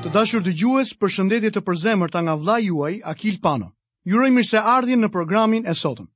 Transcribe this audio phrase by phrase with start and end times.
[0.00, 3.66] Të dashur të gjues për shëndetit të përzemër nga vla juaj, Akil Pano.
[4.08, 6.06] Juroj mirë se ardhin në programin e sotëm.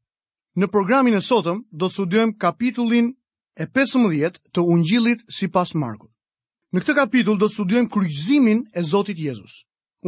[0.57, 3.11] Në programin e sotëm, do të studiojmë kapitullin
[3.61, 6.09] e 15 të ungjilit si pas Markut.
[6.73, 9.59] Në këtë kapitull do të studiojmë kryqëzimin e Zotit Jezus.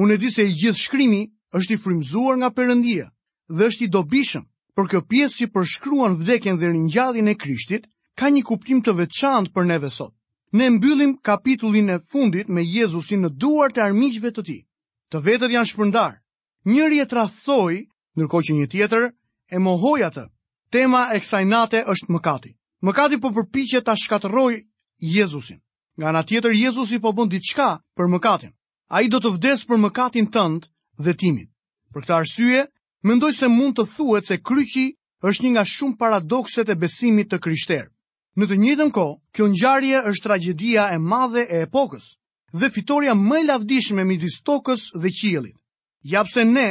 [0.01, 1.21] Unë e di se i gjithë shkrimi
[1.61, 3.11] është i frimzuar nga përëndia
[3.59, 7.85] dhe është i dobishëm për kjo pjesë si përshkruan vdekjen dhe rinjallin e krishtit,
[8.17, 10.17] ka një kuptim të veçant për neve sot.
[10.53, 14.59] Ne mbyllim kapitullin e fundit me Jezusin në duar të armiqve të ti.
[15.11, 16.15] Të vetët janë shpërndar.
[16.69, 17.81] Njëri e trathsoj,
[18.19, 19.09] nërko që një tjetër,
[19.53, 20.25] e mohoj atë.
[20.71, 22.53] Tema e kësaj nate është mëkati.
[22.87, 24.53] Mëkati po përpiqet ta shkatëroj
[25.17, 25.61] Jezusin.
[25.97, 28.53] Nga ana tjetër Jezusi po bën diçka për mëkatin.
[28.91, 30.71] Ai do të vdes për mëkatin tënd
[31.05, 31.49] dhe timin.
[31.93, 32.63] Për këtë arsye,
[33.09, 34.87] mendoj se mund të thuhet se kryqi
[35.27, 37.91] është një nga shumë paradokset e besimit të kryshterë.
[38.41, 42.07] Në të njëjtën kohë, kjo ngjarje është tragjedia e madhe e epokës
[42.53, 45.55] dhe fitoria më e lavdishme midis tokës dhe qiellit.
[46.05, 46.67] Ja pse ne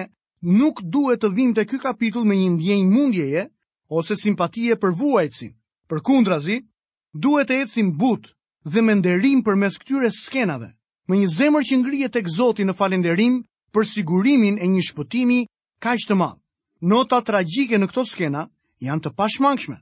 [0.45, 3.43] nuk duhet të vim te ky kapitull me një ndjenjë mundjeje
[3.89, 5.55] ose simpatie për vuajtsin.
[5.89, 6.59] Përkundrazi,
[7.25, 8.29] duhet të ecim but
[8.69, 10.69] dhe me nderim përmes këtyre skenave,
[11.09, 13.41] me një zemër që ngrihet tek Zoti në falënderim
[13.73, 15.41] për sigurimin e një shpëtimi
[15.81, 16.37] kaq të madh.
[16.93, 18.45] Nota tragjike në këto skena
[18.85, 19.81] janë të pashmangshme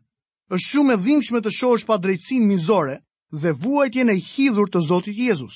[0.53, 2.97] është shumë e dhimbshme të shohësh pa drejtësinë mizore
[3.43, 5.55] dhe vuajtjen e hidhur të Zotit Jezus.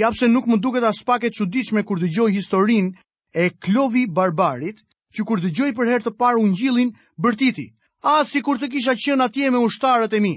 [0.00, 2.92] Ja pse nuk më duket as pak e çuditshme kur dëgjoj historinë
[3.34, 4.82] e Klovi Barbarit,
[5.14, 6.90] që kur dëgjoj për herë të parë ungjillin
[7.26, 7.64] bërtiti,
[8.12, 10.34] as sikur të kisha qenë atje me ushtarët e mi.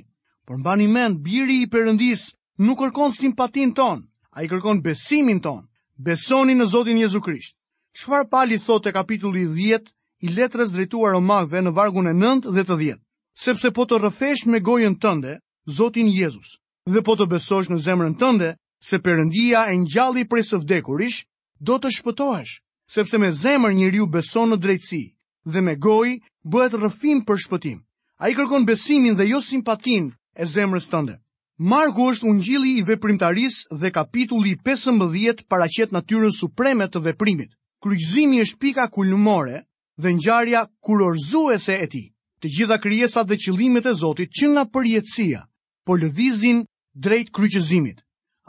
[0.48, 2.24] Por mbani mend, biri i Perëndis
[2.64, 5.60] nuk kërkon simpatin ton, ai kërkon besimin ton.
[6.08, 7.52] Besoni në Zotin Jezu Krisht.
[8.00, 9.92] Çfarë Pali thotë kapitulli 10
[10.26, 14.60] i letrës drejtuar Romakëve në vargun e 9 dhe 10 sepse po të rrëfesh me
[14.62, 20.26] gojën tënde, Zotin Jezus, dhe po të besosh në zemrën tënde, se përëndia e njalli
[20.28, 21.24] prej së vdekurish,
[21.64, 22.58] do të shpëtohesh,
[22.92, 25.04] sepse me zemër njëriu beson në drejtësi,
[25.52, 27.80] dhe me gojë bëhet rëfim për shpëtim.
[28.20, 31.18] A i kërkon besimin dhe jo simpatin e zemrës tënde.
[31.60, 37.52] Marku është ungjilli i veprimtaris dhe kapitulli 15 paraqet natyrën supreme të veprimit.
[37.84, 39.64] Kryqëzimi është pika kulmore
[40.02, 42.13] dhe ngjarja kurorëzuese e tij
[42.44, 45.46] të gjitha krijesat dhe qëllimet e Zotit që nga përjetësia,
[45.88, 48.02] por lëvizin drejt kryqëzimit.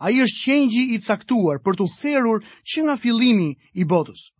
[0.02, 4.32] A i është qenjgji i caktuar për të therur që nga filimi i botës.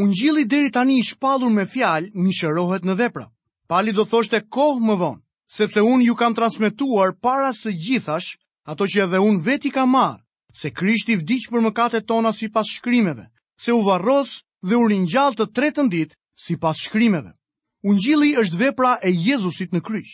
[0.00, 3.26] Unë gjili deri tani i shpalur me fjalë mi shërohet në vepra.
[3.68, 5.20] Pali do thoshte kohë më vonë,
[5.52, 10.24] sepse unë ju kam transmituar para së gjithash ato që edhe unë veti ka marë,
[10.56, 13.28] se krishti vdicë për mëkate tona si pas shkrimeve,
[13.60, 17.36] se u varros dhe u rinjallë të tretën ditë si pas shkrimeve.
[17.82, 20.12] Ungjilli është vepra e Jezusit në kryq.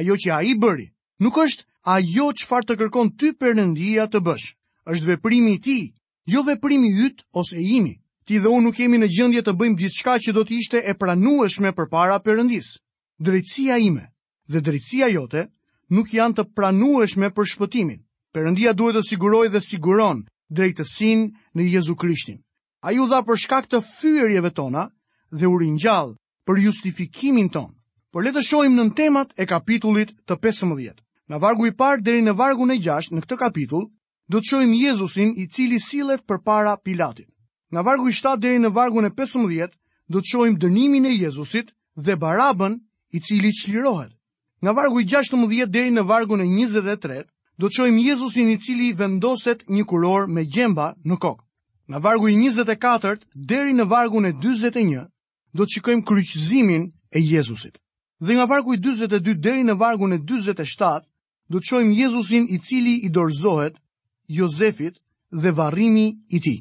[0.00, 0.86] Ajo që ai bëri
[1.20, 4.46] nuk është ajo çfarë të kërkon ty Perëndia të bësh.
[4.88, 5.78] Është veprimi i ti,
[6.24, 8.00] jo veprimi yt ose i imi.
[8.24, 10.94] Ti dhe unë nuk jemi në gjendje të bëjmë gjithçka që do të ishte e
[10.96, 12.72] pranueshme përpara Perëndis.
[13.20, 14.06] Drejtësia ime
[14.48, 15.44] dhe drejtësia jote
[15.92, 18.00] nuk janë të pranueshme për shpëtimin.
[18.32, 22.40] Perëndia duhet të siguroj dhe siguron drejtësinë në Jezu Krishtin.
[22.80, 24.88] Ai u dha për shkak të fyerjeve tona
[25.30, 26.14] dhe u ringjall
[26.50, 27.70] për justifikimin tonë.
[28.12, 30.94] Por le të shohim nën temat e kapitullit të 15.
[31.30, 33.84] Nga vargu i parë deri në vargun e 6 në këtë kapitull,
[34.30, 37.28] do të shohim Jezusin i cili sillet përpara Pilatit.
[37.70, 39.68] Nga vargu i 7 deri në vargun e 15,
[40.10, 41.70] do të shohim dënimin e Jezusit
[42.06, 42.80] dhe Barabën
[43.14, 44.10] i cili çlirohet.
[44.62, 47.24] Nga vargu i 16 deri në vargun e 23,
[47.58, 51.44] do të shohim Jezusin i cili vendoset një kuror me gjemba në kokë.
[51.90, 55.06] Nga vargu i 24 deri në vargun e 41,
[55.58, 57.78] do të shikojmë kryqëzimin e Jezusit.
[58.22, 61.04] Dhe nga vargu i 22 deri në vargun e 47,
[61.50, 63.78] do të shohim Jezusin i cili i dorëzohet
[64.30, 65.00] Jozefit
[65.34, 66.60] dhe varrimi i tij.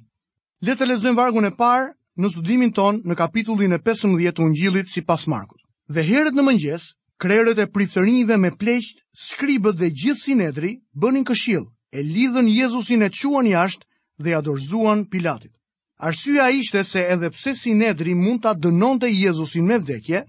[0.65, 4.89] Le të lexojmë vargun e parë në studimin ton në kapitullin e 15 të Ungjillit
[4.89, 5.61] sipas Markut.
[5.93, 6.83] Dhe herët në mëngjes,
[7.21, 13.09] krerët e priftërinjve me pleqt, skribët dhe gjithë sinedri bënin këshill, e lidhën Jezusin e
[13.09, 13.85] quan jashtë
[14.23, 15.58] dhe ja dorëzuan Pilatit.
[15.99, 20.21] Arsyeja ishte se edhe pse Sinedri mund ta dënonte Jezusin me vdekje,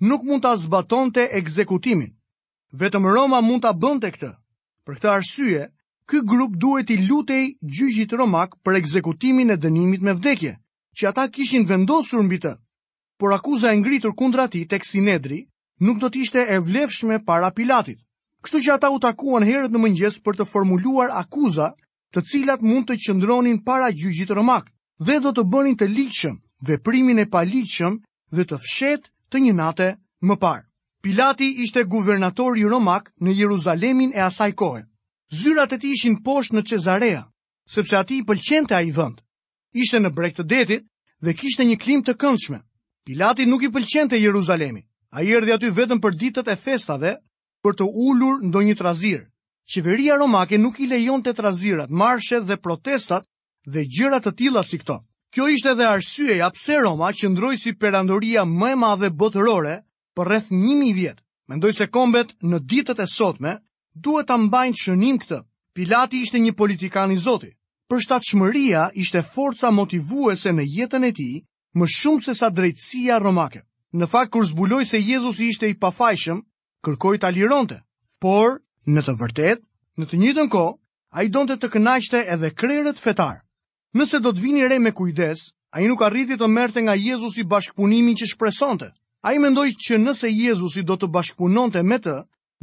[0.00, 2.10] nuk mund ta zbatonte ekzekutimin.
[2.76, 4.30] Vetëm Roma mund ta bënte këtë.
[4.84, 5.62] Për këtë arsye,
[6.10, 10.58] ky grup duhet i lutej gjyqit romak për ekzekutimin e dënimit me vdekje,
[10.92, 12.52] që ata kishin vendosur mbi të.
[13.16, 15.40] Por akuza e ngritur kundra tij tek Sinedri
[15.80, 17.96] nuk do të ishte e vlefshme para Pilatit.
[18.44, 21.72] Kështu që ata u takuan herët në mëngjes për të formuluar akuza,
[22.12, 24.68] të cilat mund të qëndronin para gjyqit romak
[25.06, 26.36] dhe do të bënin të liqëm
[26.66, 27.98] veprimin e paliqëm
[28.36, 29.88] dhe të fshet të një nate
[30.24, 30.64] më parë.
[31.04, 34.80] Pilati ishte guvernatori romak në Jeruzalemin e asaj kohë.
[35.42, 37.20] Zyrat e tij ishin poshtë në Cezarea,
[37.68, 39.20] sepse aty i pëlqente ai vend.
[39.82, 40.86] Ishte në breg të detit
[41.20, 42.58] dhe kishte një klim të këndshme.
[43.04, 44.80] Pilati nuk i pëlqente Jeruzalemi.
[45.14, 47.12] Ai erdhi aty vetëm për ditët e festave
[47.62, 49.20] për të ulur ndonjë trazir.
[49.68, 53.24] Qeveria romake nuk i lejonte trazirat, marshet dhe protestat
[53.66, 55.00] dhe gjëra të tilla si këto.
[55.34, 59.80] Kjo ishte edhe arsyeja pse Roma qëndroi si perandoria më e madhe botërore
[60.14, 61.18] për rreth 1000 vjet.
[61.50, 63.56] Mendoj se kombet në ditët e sotme
[63.92, 65.40] duhet ta mbajnë shënim këtë.
[65.74, 67.56] Pilati ishte një politikan i Zotit.
[67.90, 71.42] Përshtatshmëria ishte forca motivuese në jetën e tij,
[71.74, 73.64] më shumë se sa drejtësia romake.
[73.94, 76.40] Në fakt kur zbuloi se Jezusi ishte i pafajshëm,
[76.86, 77.82] kërkoi ta lironte.
[78.22, 79.62] Por, në të vërtetë,
[79.98, 80.76] në të njëjtën kohë,
[81.18, 83.43] ai donte të kënaqte edhe krerët fetarë.
[83.94, 87.44] Nëse do të vini re me kujdes, a i nuk arriti të merte nga Jezusi
[87.52, 88.88] bashkëpunimi që shpresonte.
[89.24, 92.14] A i mendoj që nëse Jezusi do të bashkëpunonte me të,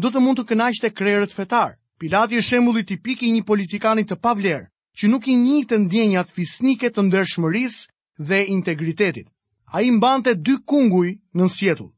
[0.03, 1.77] do të mund të kënaqte krerët fetar.
[2.01, 4.67] Pilati është shembulli tipik i një politikani të pavlerë,
[4.99, 9.27] që nuk i një të ndjenjat fisnike të ndershmërisë dhe integritetit.
[9.71, 11.91] A i mbante dy kunguj në nësjetull.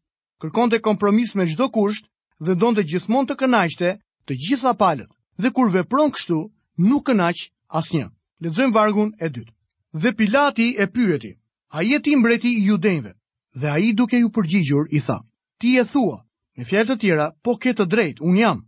[0.43, 2.05] Kërkon të kompromis me gjdo kusht
[2.45, 3.95] dhe do të gjithmon të kënaqte
[4.29, 5.09] të gjitha palët
[5.41, 6.43] dhe kur vepron kështu,
[6.91, 7.47] nuk kënaq
[7.81, 8.01] asnjë.
[8.09, 8.19] një.
[8.43, 9.51] Ledzojmë vargun e dytë.
[10.03, 11.29] Dhe Pilati e pyeti,
[11.75, 13.13] a jeti mbreti i judenve?
[13.61, 15.19] Dhe a i duke ju përgjigjur, i tha,
[15.59, 16.17] ti e thua,
[16.57, 18.59] me fjallë të tjera, po këtë drejt, unë jam.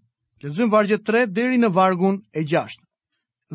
[0.44, 2.84] Ledzojmë vargje tre deri në vargun e gjashtë.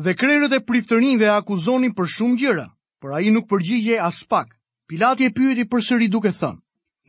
[0.03, 2.67] Dhe krerët e priftërin dhe akuzonin për shumë gjera,
[3.01, 4.53] për a i nuk përgjigje as pak.
[4.87, 6.61] Pilati e pyeti për sëri duke thënë,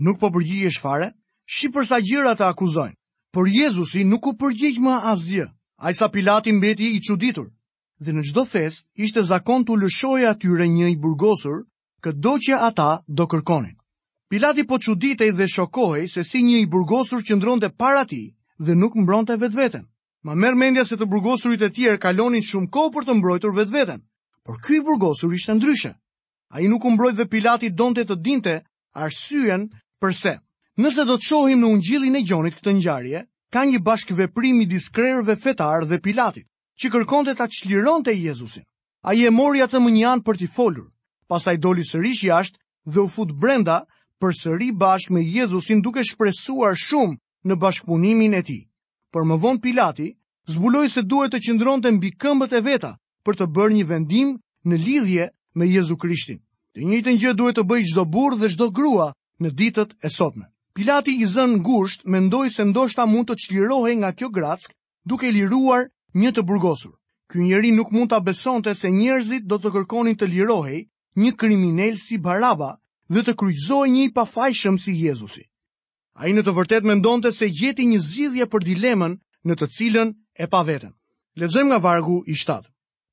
[0.06, 1.12] nuk po përgjigje shfare,
[1.44, 2.96] shi përsa gjera të akuzojnë.
[3.34, 5.50] Por Jezusi nuk u përgjigj më asgjë.
[5.88, 7.48] Ajsa Pilati mbeti i çuditur,
[8.04, 11.62] dhe në gjdo fes ishte zakon të lëshoja atyre një i burgosur,
[12.24, 13.76] do që ata do kërkonin.
[14.30, 18.74] Pilati po quditej dhe shokohej se si një i burgosur që ndron para ti dhe
[18.74, 19.84] nuk mbronte të vetë vetën.
[20.24, 23.74] Ma merë mendja se të burgosurit e tjerë kalonin shumë ko për të mbrojtur vetë
[23.76, 24.00] vetën,
[24.46, 25.92] por këj burgosur ishte ndryshe.
[26.54, 28.54] A i nuk mbrojt dhe Pilati donte të dinte
[28.94, 29.68] arsyen
[30.02, 30.38] përse.
[30.78, 35.36] Nëse do të shohim në ungjilin e gjonit këtë njarje, ka një bashkë veprimi diskrerve
[35.36, 36.46] fetar dhe Pilatit
[36.78, 38.62] që kërkonte ta të Jezusin.
[39.04, 40.86] Ai e mori atë mënjan për t'i folur.
[41.28, 43.84] Pastaj doli sërish jashtë dhe u fut brenda
[44.20, 48.62] përsëri bashkë me Jezusin duke shprehur shumë në bashkëpunimin e tij.
[49.12, 50.14] Për më vonë Pilati
[50.46, 52.92] zbuloi se duhet të qëndronte mbi këmbët e veta
[53.26, 54.30] për të bërë një vendim
[54.66, 55.24] në lidhje
[55.56, 56.38] me Jezu Krishtin.
[56.72, 59.08] Të njëjtën gjë duhet të bëjë çdo burrë dhe çdo grua
[59.42, 60.46] në ditët e sotme.
[60.72, 64.70] Pilati i zën ngusht mendoi se ndoshta mund të çlirohej nga kjo gratsk,
[65.04, 65.90] duke liruar
[66.20, 66.92] një të burgosur.
[67.30, 70.80] Ky njeri nuk mund ta besonte se njerëzit do të kërkonin të lirohej
[71.16, 72.74] një kriminal si Baraba
[73.08, 75.44] dhe të kryqëzohej një i pafajshëm si Jezusi.
[76.20, 79.14] Ai në të vërtetë mendonte se gjeti një zgjidhje për dilemën
[79.48, 80.92] në të cilën e pa veten.
[81.40, 82.60] Lexojmë nga vargu i 7.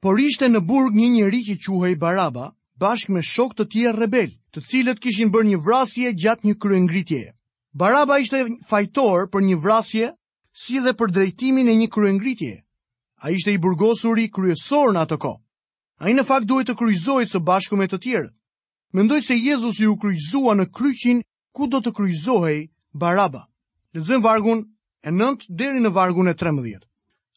[0.02, 2.50] Por ishte në burg një njeri që quhej Baraba,
[2.80, 7.32] bashkë me shokë të tjerë rebel, të cilët kishin bërë një vrasje gjatë një kryengritjeje.
[7.72, 10.12] Baraba ishte fajtor për një vrasje
[10.64, 12.60] si dhe për drejtimin e një kryengritjeje.
[13.22, 15.32] A ishte i burgosuri kryesor në atë ko.
[16.00, 18.30] A i në fakt duhet të kryzojt së bashku me të tjerë.
[18.96, 21.20] Mendoj se Jezus ju kryzua në kryqin
[21.56, 22.62] ku do të kryzohej
[23.04, 23.42] baraba.
[23.98, 24.62] Lëzëm vargun
[25.04, 26.84] e nëndë deri në vargun e tremëdhjet.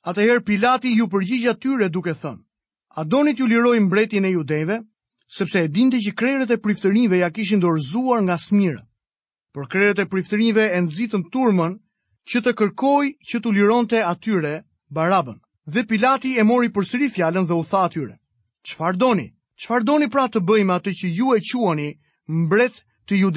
[0.06, 2.42] herë Pilati ju përgjigja tyre duke thënë.
[2.96, 4.78] A donit ju liroj mbretin e judeve,
[5.36, 8.82] sepse e dinte që krerët e priftërinve ja kishin dorëzuar nga smirë.
[9.52, 11.72] Por krerët e priftërinve e nëzitën turmën
[12.30, 15.40] që të kërkoj që të liron të atyre barabën.
[15.64, 18.16] Dhe Pilati e mori për sëri fjallën dhe u tha atyre.
[18.66, 19.28] Qfar doni?
[19.62, 21.88] Qfar doni pra të bëjmë atë që ju e quani
[22.26, 23.30] mbret të ju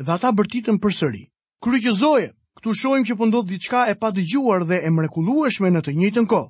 [0.00, 1.28] Dhe ata bërtitën për sëri.
[1.60, 4.88] Kërë kjo zoje, këtu shojmë që pëndodhë po diçka e pa të gjuar dhe e
[4.90, 6.40] mrekulueshme në të njëtën ko.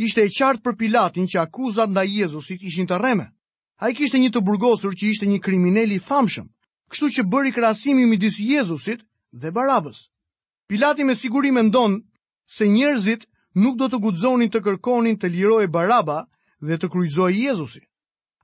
[0.00, 3.26] Ishte e qartë për Pilatin që akuzat nda Jezusit ishin të reme.
[3.84, 6.48] A i kishte një të burgosur që ishte një krimineli famshëm,
[6.88, 9.04] kështu që bëri krasimi midis Jezusit
[9.36, 10.08] dhe Barabës.
[10.66, 12.00] Pilati me sigurime ndonë
[12.56, 16.20] se njerëzit nuk do të gudzonin të kërkonin të liroj baraba
[16.60, 17.80] dhe të kryzoj Jezusi.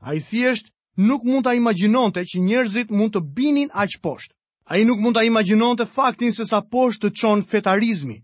[0.01, 4.35] A i thjesht nuk mund të imaginonte që njerëzit mund të binin aqë poshtë.
[4.71, 8.17] A i nuk mund të imaginonte faktin se sa poshtë të qonë fetarizmi.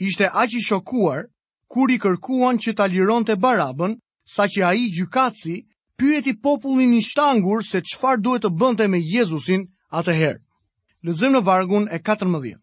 [0.00, 1.28] Ishte aqë i shokuar
[1.68, 5.56] kur i kërkuan që të liron të barabën, sa që a i gjykaci
[5.98, 9.66] pyeti popullin i shtangur se qëfar duhet të bënte me Jezusin
[10.00, 10.40] atëherë.
[11.06, 12.56] Lëzëm në vargun e 14.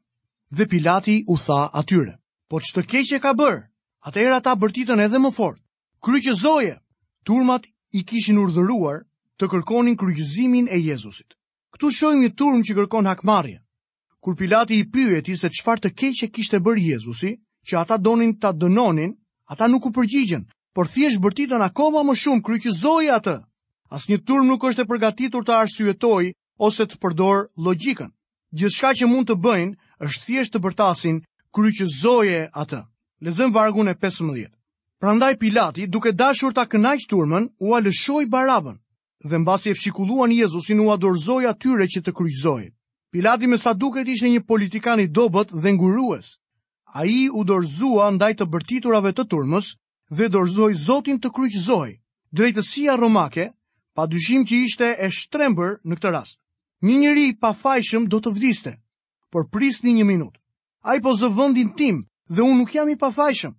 [0.58, 2.18] Dhe Pilati u tha atyre
[2.50, 3.62] po që të keqe ka bërë,
[4.10, 5.60] atëherë ata bërtitën edhe më fort.
[6.01, 6.79] Kryqëzoje,
[7.27, 9.03] turmat i kishin urdhëruar
[9.38, 11.38] të kërkonin kryqëzimin e Jezusit.
[11.75, 13.60] Këtu shojmë një turm që kërkon hakmarje.
[14.20, 17.38] Kur Pilati i pyet se çfarë të keqe kishte bërë Jezusi,
[17.68, 19.13] që ata donin ta dënonin,
[19.48, 23.38] ata nuk u përgjigjen, por thjesht bërtitën akoma më shumë kryqëzoi atë.
[23.94, 28.10] Asnjë turm nuk është e përgatitur të arsyetojë ose të përdor logjikën.
[28.53, 31.22] Gjithçka që mund të bëjnë është thjesht të bërtasin
[31.56, 32.82] kryqëzoje atë.
[33.25, 34.48] Lezëm vargun e 15.
[35.01, 38.77] Prandaj Pilati, duke dashur ta kënaqë turmën, u alëshoi Barabën
[39.29, 42.65] dhe mbasi e fshikulluan Jezusin u adorzoi atyre që të kryqëzoi.
[43.12, 46.27] Pilati me sa duket ishte një politikan i dobët dhe ngurues.
[47.00, 49.74] Ai u dorzua ndaj të bërtiturave të turmës
[50.18, 51.89] dhe dorzoi Zotin të kryqëzoj,
[52.32, 53.48] Drejtësia romake
[53.96, 56.38] pa dyshim që ishte e shtrembër në këtë rast.
[56.86, 58.74] Një njëri pa fajshëm do të vdiste,
[59.34, 60.38] por prisni një minutë.
[60.82, 61.98] A i po zë vëndin tim
[62.32, 63.54] dhe unë nuk jam i pafajshëm.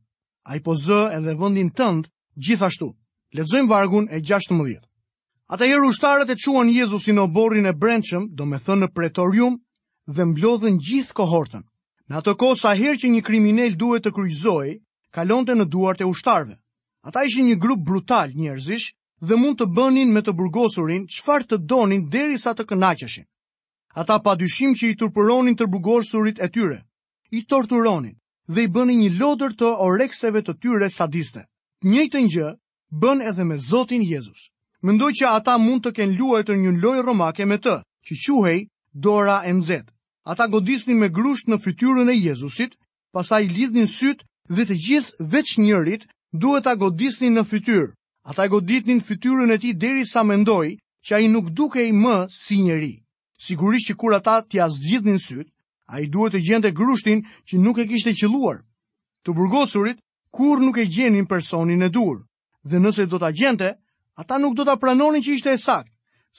[0.49, 2.09] A i po zë edhe vëndin tëndë
[2.41, 2.89] gjithashtu.
[3.37, 4.81] Ledzojmë vargun e 16.
[5.53, 8.89] Ata jërë ushtarët e quen Jezus i në borin e brendshëm, do me thënë në
[8.97, 9.59] pretorium
[10.17, 11.65] dhe mblodhen gjithë kohortën.
[12.09, 14.73] Në atë ko sa her që një kriminel duhet të kryzoj,
[15.13, 16.57] kalon të në duart e ushtarëve.
[17.07, 18.89] Ata ishin një grup brutal njerëzish
[19.21, 23.27] dhe mund të bënin me të burgosurin qëfar të donin deri sa të kënaqëshin.
[24.01, 26.81] Ata pa dyshim që i tërpëronin të burgosurit e tyre,
[27.31, 28.17] i torturonin
[28.55, 31.43] dhe i bënë një lodër të orekseve të tyre sadiste.
[31.91, 32.49] Një të një,
[33.03, 34.49] bën edhe me Zotin Jezus.
[34.83, 38.59] Mendoj që ata mund të kenë luaj të një lojë romake me të, që quhej
[39.07, 39.71] Dora NZ.
[40.33, 42.75] Ata godisni me grusht në fytyrën e Jezusit,
[43.15, 46.03] pastaj i lidhni në sytë dhe të gjithë veç njërit
[46.45, 47.87] duhet ta godisni në fytyrë.
[48.31, 50.67] Ata goditnin në fytyrën e ti deri sa mendoj
[51.07, 52.93] që a i nuk duke i më si njëri.
[53.47, 55.51] Sigurisht që kur ata t'ja zgjithni në sytë,
[55.91, 58.61] A i duhet të gjente grushtin që nuk e kishte qëluar.
[59.27, 59.99] Të burgosurit,
[60.31, 62.21] kur nuk e gjenin personin e dur.
[62.71, 63.71] Dhe nëse do të gjente,
[64.23, 65.91] ata nuk do të pranonin që ishte e sakt,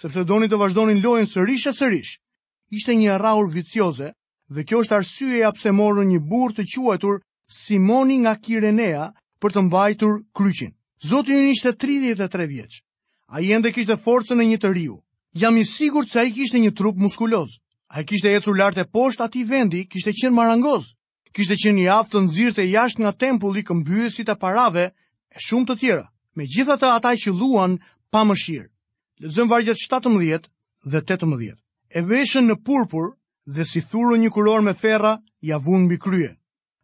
[0.02, 2.14] sepse doni të vazhdonin lojen sërish e sërish.
[2.80, 4.14] Ishte një raur vicioze
[4.56, 7.20] dhe kjo është arsye e pse morën një bur të quajtur
[7.58, 9.10] Simoni nga Kirenea
[9.42, 10.72] për të mbajtur kryqin.
[11.12, 12.80] Zoti një ishte 33 vjeç.
[13.36, 14.96] Ai ende kishte forcën e një të riu.
[15.44, 17.58] Jam i sigurt se ai kishte një trup muskuloz.
[17.92, 20.86] A i kishte ecur lartë e posht ati vendi, kishte qenë marangoz.
[21.36, 24.86] Kishte qenë një aftë të nëzirë të jashtë nga tempulli këmbyësit e parave
[25.36, 26.06] e shumë të tjera.
[26.38, 27.76] Me gjitha të ata që luan
[28.12, 28.70] pa më shirë.
[29.26, 30.48] Lëzëm vargjet 17
[30.94, 31.60] dhe 18.
[31.92, 33.10] E veshën në purpur
[33.56, 36.30] dhe si thurën një kuror me ferra, ja vunë mbi krye.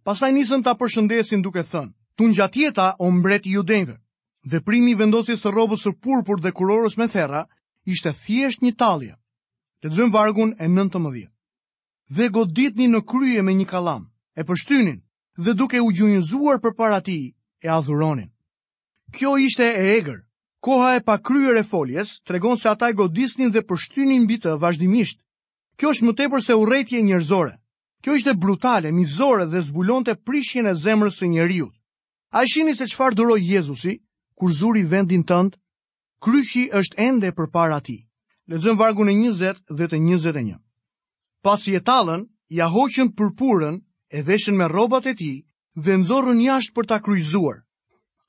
[0.03, 3.95] Pastaj nisën ta përshëndesin duke thënë, tunë gjatjeta o mbret i judenjve.
[4.51, 7.45] Dhe primi vendosit së robës së purpur dhe kurorës me ferra,
[7.87, 9.13] ishte thjesht një talje.
[9.83, 11.27] Lexojmë vargun e 19.
[12.17, 12.27] Dhe
[12.75, 15.01] një në krye me një kalam, e pështynin,
[15.37, 17.17] dhe duke u gjunjëzuar për para ti
[17.63, 18.31] e adhuronin.
[19.13, 20.23] Kjo ishte e egrë.
[20.65, 25.21] Koha e pakryer e foljes tregon se ata i godisnin dhe pështynin mbi të vazhdimisht.
[25.77, 27.53] Kjo është më tepër se rejtje njerëzore.
[28.01, 31.69] Kjo ishte brutale, mizore dhe zbulonte prishjen e zemrës së njeriu.
[32.33, 33.99] A shihni se çfarë duroi Jezusi
[34.37, 35.53] kur zuri vendin tënd?
[36.21, 38.01] Kryqi është ende përpara ti.
[38.47, 40.53] Lexojm vargun e 20 dhe të 21.
[41.43, 42.21] Pasi e tallën,
[42.55, 43.81] ja hoqën purpurën
[44.15, 45.35] e veshën me rrobat e tij
[45.83, 47.57] dhe nxorrën jashtë për ta kryqëzuar.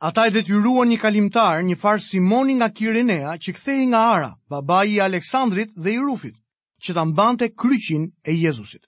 [0.08, 4.86] Ata e detyruan një kalimtar, një farë Simoni nga Kirinea, që kthehej nga Ara, babai
[4.98, 6.34] i Aleksandrit dhe i Rufit,
[6.82, 8.82] që ta mbante kryqin e Jezusit.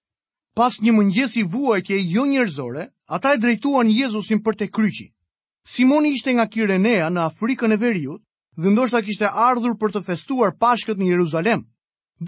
[0.56, 2.84] Pas një mëngjesi vuajtje jo njerëzore,
[3.14, 5.06] ata e drejtuan Jezusin për te kryqi.
[5.74, 8.22] Simoni ishte nga Kirinea në Afrikën e Veriut
[8.60, 11.62] dhe ndoshta kishte ardhur për të festuar Pashkët në Jeruzalem.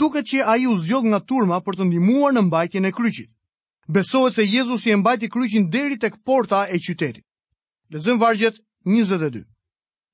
[0.01, 3.29] Duket që ai u zgjodh nga turma për të ndihmuar në mbajtjen e kryqit.
[3.97, 7.25] Besohet se Jezusi e mbajti kryqin deri tek porta e qytetit.
[7.93, 8.57] Lexojmë vargjet
[8.89, 9.43] 22.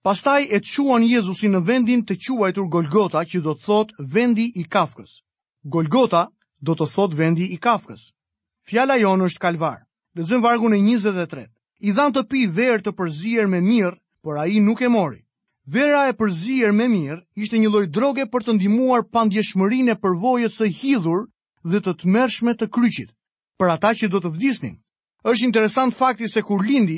[0.03, 4.65] Pastaj e çuan Jezusi në vendin të quajtur Golgota, që do të thotë vendi i
[4.75, 5.23] kafkës.
[5.75, 6.23] Golgota
[6.67, 8.11] do të thotë vendi i kafkës.
[8.67, 9.79] Fjala jonë është kalvar.
[10.17, 11.47] Lexojmë vargun e 23.
[11.87, 15.23] I dhan të pi verë të përzier me mirë, por ai nuk e mori.
[15.69, 20.55] Vera e përzier me mirë ishte një lloj droge për të ndihmuar pandjeshmërinë e përvojës
[20.61, 21.27] së hidhur
[21.73, 23.11] dhe të tmerrshme të kryqit.
[23.61, 24.79] Për ata që do të vdisnin,
[25.33, 26.97] është interesant fakti se kur lindi,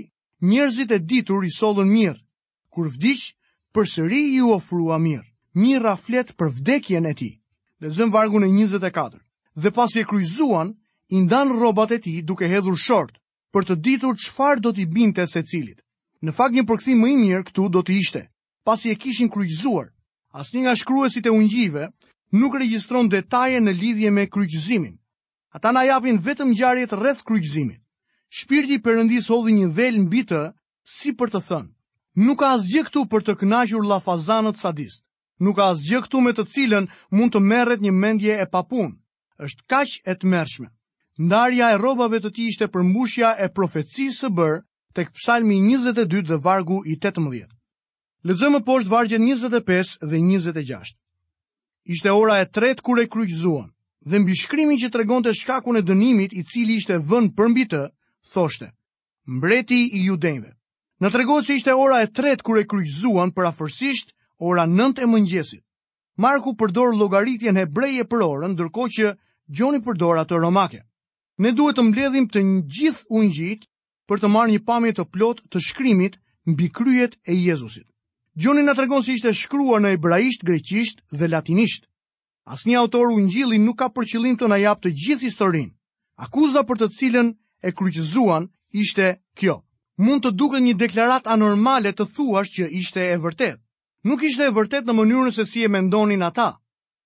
[0.52, 2.20] njerëzit e ditur i sollën mirë.
[2.70, 3.24] Kur vdiq,
[3.74, 5.26] përsëri i u ofrua mirë.
[5.64, 7.34] Mirra flet për vdekjen e tij.
[7.82, 9.18] Lexon vargu në 24.
[9.64, 10.70] Dhe pasi e kryqzuan,
[11.10, 13.18] i ndan rrobat e tij duke hedhur short
[13.50, 15.82] për të ditur çfarë do t'i binte secilit.
[16.22, 18.28] Në fakt një përkthim më i mirë këtu do të ishte
[18.70, 19.86] pasi e kishin kryqëzuar.
[20.40, 21.88] Asnjë nga shkruesit e ungjive
[22.38, 24.94] nuk regjistron detaje në lidhje me kryqëzimin.
[25.56, 27.80] Ata na japin vetëm ngjarjet rreth kryqëzimit.
[28.38, 30.42] Shpirti i Perëndis hodhi një vel mbi të,
[30.98, 31.70] si për të thënë:
[32.26, 35.02] Nuk ka asgjë këtu për të kënaqur llafazanët sadist.
[35.42, 36.86] Nuk ka asgjë këtu me të cilën
[37.16, 38.94] mund të merret një mendje e papunë.
[39.46, 40.68] Është kaq e tmerrshme.
[41.26, 44.62] Ndarja e rrobave të tij ishte përmbushja e profecisë së bërë
[44.94, 47.48] tek Psalmi 22 dhe vargu i 18.
[48.28, 50.90] Lëzëmë poshtë vargjën 25 dhe 26.
[51.94, 53.70] Ishte ora e tretë kër e kryqëzuan,
[54.04, 57.64] dhe mbi shkrimi që të regon të shkakun e dënimit i cili ishte vën përmbi
[57.72, 57.80] të,
[58.34, 58.68] thoshte,
[59.38, 60.52] mbreti i judenve.
[61.00, 64.12] Në të regon se ishte ora e tretë kër e kryqëzuan, për a fërsisht
[64.50, 65.64] ora 9 e mëngjesit.
[66.20, 69.14] Marku përdor logaritjen hebreje për orën, dërko që
[69.58, 70.84] gjoni përdor atë romake.
[71.40, 72.44] Ne duhet të mbledhim të
[72.76, 73.70] gjithë unë gjitë
[74.08, 76.20] për të marrë një pamjet të plot të shkrimit
[76.52, 77.88] mbi kryet e Jezusit.
[78.40, 81.82] Gjoni nga të regonë si ishte shkruar në ebraisht, greqisht dhe latinisht.
[82.48, 85.66] As një autor u njili nuk ka përqilin të najap të gjithë historin.
[86.26, 87.28] Akuza për të cilën
[87.68, 88.46] e kryqëzuan
[88.84, 89.58] ishte kjo.
[90.06, 93.60] Mund të duke një deklarat anormale të thuash që ishte e vërtet.
[94.08, 96.48] Nuk ishte e vërtet në mënyrën se si e mendonin ata.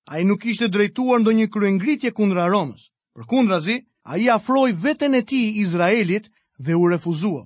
[0.06, 2.86] A i nuk ishte drejtuar ndo një kryengritje kundra Romës.
[3.14, 6.30] Për kundra zi, a i afroj vetën e ti Izraelit
[6.64, 7.42] dhe u refuzua.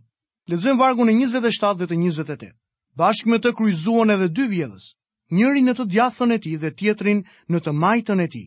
[0.53, 2.53] Lezëm vargun e 27 dhe të 28
[2.97, 4.87] bashk me të kryzuan edhe dy vjedhës,
[5.35, 8.45] njëri në të djathën e ti dhe tjetrin në të majtën e ti.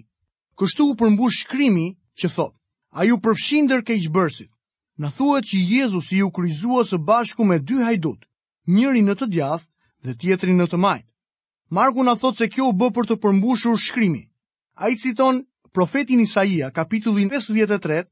[0.57, 1.87] Kështu u përmbush shkrimi
[2.19, 2.53] që thot,
[2.99, 4.49] a ju përfshinder ke i gjbërësit,
[5.01, 8.25] në thua që Jezus u kryzua së bashku me dy hajdut,
[8.67, 9.69] njëri në të djathë
[10.03, 11.09] dhe tjetrin në të majtë.
[11.71, 14.23] Marku në thot se kjo u bë për të përmbushur shkrimi.
[14.75, 18.03] A i citon profetin Isaia kapitullin 53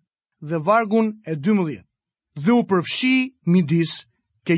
[0.50, 1.84] dhe vargun e 12
[2.40, 3.98] dhe u përfshi midis
[4.46, 4.56] ke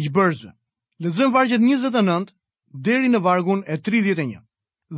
[1.04, 2.28] Lexojm vargjet 29
[2.74, 4.36] deri në vargun e 31.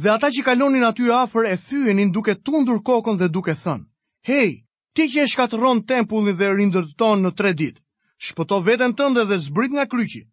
[0.03, 3.88] Dhe ata që kalonin aty afër e fyenin duke tundur kokën dhe duke thënë:
[4.27, 4.50] "Hej,
[4.95, 7.79] ti që e shkatërron tempullin dhe rindërton në tre ditë,
[8.27, 10.24] shpëto veten tënde dhe zbrit nga kryqi."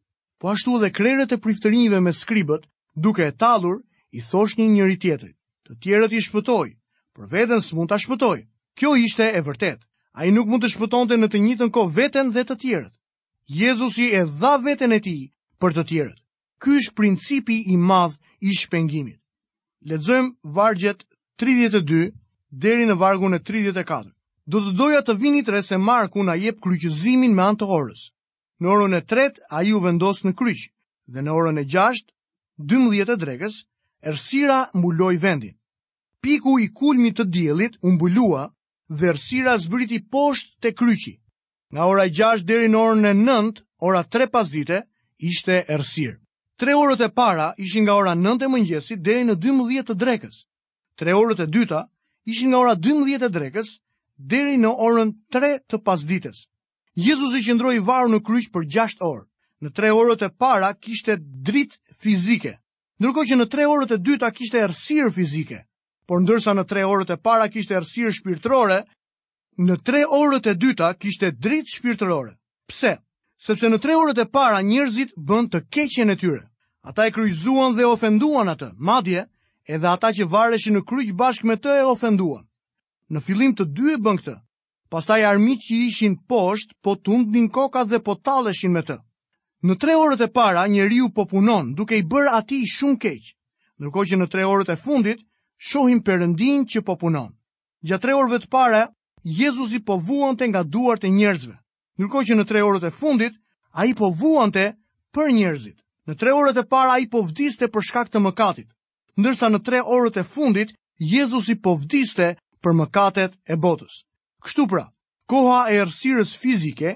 [0.41, 2.62] Po ashtu edhe krerët e priftërinjve me skribët,
[3.05, 3.79] duke e tallur,
[4.19, 6.69] i thosh një njëri tjetrit: "Të tjerët i shpëtoj,
[7.15, 8.39] por veten s'mund ta shpëtoj."
[8.79, 9.85] Kjo ishte e vërtetë.
[10.19, 12.95] Ai nuk mund të shpëtonte në të njëjtën kohë veten dhe të tjerët.
[13.62, 15.27] Jezusi e dha veten e tij
[15.61, 16.19] për të tjerët.
[16.61, 19.21] Ky është principi i madh i shpengimit.
[19.88, 21.05] Lexojm vargjet
[21.40, 22.11] 32
[22.50, 24.11] deri në vargun e 34.
[24.50, 28.06] Do të doja të vini tre se Marku na jep kryqëzimin me anë të orës.
[28.61, 30.67] Në orën e 3 ai u vendos në kryq
[31.15, 32.08] dhe në orën e 6
[32.58, 33.56] 12 e drekës
[34.02, 35.52] Ersira mbuloi vendin.
[36.25, 38.47] Piku i kulmit të diellit u mbulua
[38.89, 41.17] dhe Ersira zbriti poshtë te kryqi.
[41.73, 44.80] Nga ora 6 deri në orën e 9, ora 3 pasdite,
[45.21, 46.17] ishte errësirë.
[46.61, 50.41] Tre orët e para ishin nga ora 9 e mëngjesit deri në 12 të drekës.
[51.00, 51.83] Tre orët e dyta
[52.28, 53.71] ishin nga ora 12 e drekës
[54.33, 56.43] deri në orën 3 të pasdites.
[57.00, 59.25] Jezusi qëndroi varu në kryq për 6 orë.
[59.61, 62.54] Në tre orët e para kishte dritë fizike,
[63.00, 65.59] ndërkohë që në tre orët e dyta kishte errësirë fizike.
[66.09, 68.78] Por ndërsa në tre orët e para kishte errësirë shpirtërore,
[69.65, 72.37] në tre orët e dyta kishte dritë shpirtërore.
[72.73, 72.97] Pse?
[73.41, 76.43] sepse në tre orët e para njërzit bënd të keqen e tyre.
[76.91, 79.23] Ata e kryzuan dhe ofenduan atë, madje,
[79.73, 82.45] edhe ata që vareshin në kryq bashk me të e ofenduan.
[83.13, 84.37] Në fillim të dy e bën këtë,
[84.93, 88.99] pastaj armiq që ishin poshtë po tundnin kokat dhe po talleshin me të.
[89.65, 93.33] Në tre orët e para, njeriu po punon duke i bërë ati shumë keqë,
[93.81, 95.25] nërko që në tre orët e fundit,
[95.57, 97.33] shohim përëndin që po punon.
[97.89, 98.85] Gja tre orëve të para,
[99.25, 101.57] Jezusi po vuante nga duart e njerëzve.
[102.00, 103.34] Ndërkohë që në 3 orët e fundit
[103.82, 104.63] ai po vuante
[105.17, 105.76] për njerëzit.
[106.08, 108.69] Në 3 orët e para ai po vdiste për shkak të mëkatit,
[109.21, 110.73] ndërsa në 3 orët e fundit
[111.13, 112.30] Jezusi po vdiste
[112.65, 113.99] për mëkatet e botës.
[114.45, 114.86] Kështu pra,
[115.28, 116.95] koha e errësirës fizike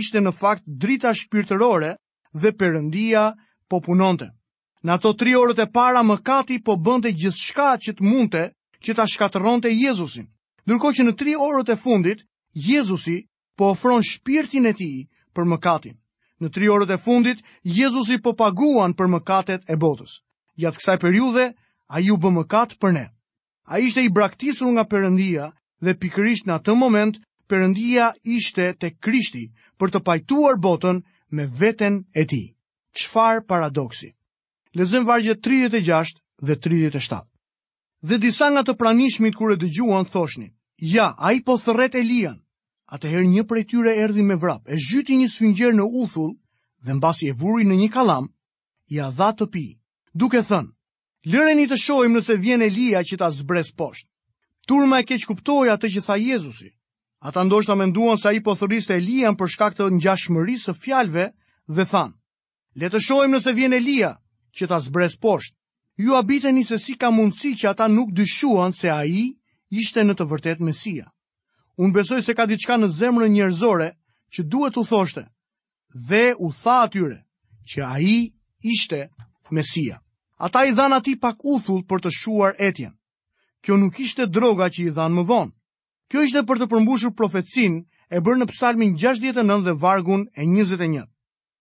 [0.00, 1.92] ishte në fakt drita shpirtërore
[2.42, 3.26] dhe perëndia
[3.70, 4.30] po punonte.
[4.84, 8.42] Në ato 3 orët e para mëkati po bënte gjithçka që të mundte
[8.84, 10.26] që ta shkatërronte Jezusin.
[10.66, 12.26] Ndërkohë që në 3 orët e fundit
[12.70, 13.20] Jezusi
[13.56, 14.96] po ofron shpirtin e tij
[15.36, 15.96] për mëkatin.
[16.40, 20.20] Në 3 orët e fundit, Jezusi po paguan për mëkatet e botës.
[20.60, 21.46] Gjatë kësaj periudhe,
[21.88, 23.06] ai u bë mëkat për ne.
[23.68, 25.48] Ai ishte i braktisur nga Perëndia
[25.82, 27.16] dhe pikërisht në atë moment
[27.50, 29.48] Perëndia ishte te Krishti
[29.80, 31.00] për të pajtuar botën
[31.32, 32.46] me veten e tij.
[32.96, 34.12] Çfarë paradoksi.
[34.76, 37.20] Lezëm vargje 36 dhe 37.
[38.08, 42.02] Dhe disa nga të pranishmit kur e dëgjuan thoshnin, ja, a i po thërret e
[42.94, 46.34] Atëherë një prej tyre erdhi me vrap, e zhyti një sfinxher në uthull
[46.86, 48.28] dhe mbasi e vuri në një kalam,
[49.06, 49.62] a dha të pi,
[50.14, 50.70] duke thënë:
[51.34, 54.06] "Lëreni të shohim nëse vjen Elia që ta zbres poshtë."
[54.70, 56.70] Turma e keq kuptoi atë që tha Jezusi.
[57.26, 61.26] Ata ndoshta menduan se ai po thërriste Elian për shkak të ngjashmërisë së fjalëve
[61.74, 62.14] dhe than:
[62.78, 64.12] "Le të shohim nëse vjen Elia
[64.54, 65.58] që ta zbres poshtë."
[66.04, 69.34] Ju abiteni se si ka mundësi që ata nuk dyshuan se ai
[69.82, 71.10] ishte në të vërtetë Mesia.
[71.76, 73.90] Unë besoj se ka diçka në zemrën njerëzore
[74.32, 75.26] që duhet u thoshte
[76.08, 77.18] dhe u tha atyre
[77.68, 78.16] që a i
[78.64, 79.00] ishte
[79.52, 79.98] mesia.
[80.40, 82.94] Ata i dhanë ati pak uthull për të shuar etjen.
[83.60, 85.52] Kjo nuk ishte droga që i dhanë më vonë.
[86.12, 91.04] Kjo ishte për të përmbushur profetsin e bërë në psalmin 69 dhe vargun e 21.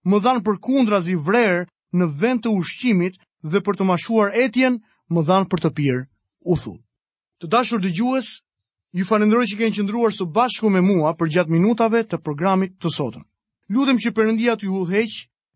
[0.08, 1.68] Më dhanë për kundra zi vrerë
[2.00, 3.20] në vend të ushqimit
[3.52, 4.80] dhe për të mashuar etjen
[5.12, 6.02] më dhanë për të pirë
[6.56, 6.80] uthull.
[7.42, 8.28] Të dashur dëgjues,
[8.96, 12.92] Ju falenderoj që keni qëndruar së bashku me mua për gjatë minutave të programit të
[12.98, 13.26] sotëm.
[13.76, 14.84] Lutem që përëndia të ju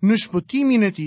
[0.10, 1.06] në shpëtimin e ti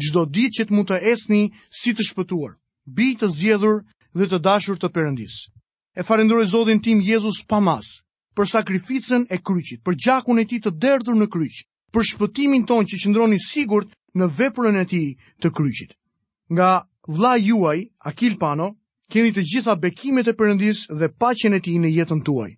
[0.00, 1.40] gjdo dit që të mund të esni
[1.80, 2.52] si të shpëtuar,
[2.96, 3.80] bi të zjedhur
[4.16, 5.38] dhe të dashur të përëndis.
[5.96, 7.88] E farendore zodin tim Jezus pa mas,
[8.36, 12.88] për sakrificën e kryqit, për gjakun e ti të derdhur në kryq, për shpëtimin ton
[12.88, 15.02] që qëndroni sigurt në veprën e ti
[15.42, 15.92] të kryqit.
[16.52, 16.70] Nga
[17.16, 18.70] vla juaj, Akil Pano,
[19.12, 22.50] keni të gjitha bekimet e përëndis dhe pacjen e ti në jetën tuaj.